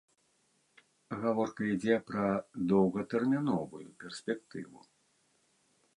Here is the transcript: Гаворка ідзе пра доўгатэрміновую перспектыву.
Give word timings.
Гаворка 1.25 1.61
ідзе 1.73 1.95
пра 2.09 2.25
доўгатэрміновую 2.73 3.85
перспектыву. 4.05 4.79